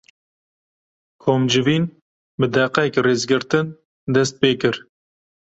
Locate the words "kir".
4.61-4.75